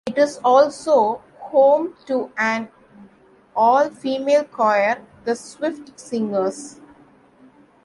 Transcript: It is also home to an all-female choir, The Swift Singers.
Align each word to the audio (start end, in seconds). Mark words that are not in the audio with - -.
It 0.07 0.17
is 0.17 0.39
also 0.43 1.21
home 1.37 1.95
to 2.07 2.31
an 2.35 2.69
all-female 3.55 4.45
choir, 4.45 5.05
The 5.25 5.35
Swift 5.35 5.99
Singers. 5.99 6.79